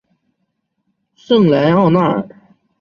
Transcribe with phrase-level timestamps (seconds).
[1.15, 2.27] 圣莱奥纳尔。